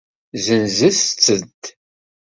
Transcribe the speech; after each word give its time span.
Zenzent-tent? 0.45 1.63